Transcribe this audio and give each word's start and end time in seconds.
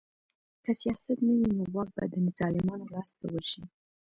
که 0.63 0.71
سیاست 0.81 1.17
نه 1.27 1.33
وي 1.39 1.49
نو 1.57 1.63
واک 1.75 1.89
به 1.95 2.03
د 2.11 2.15
ظالمانو 2.39 2.91
لاس 2.93 3.09
ته 3.19 3.25
ورشي 3.33 3.63